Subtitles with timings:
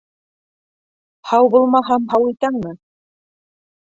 [1.31, 2.73] Һау булмаһам, һау итәңме?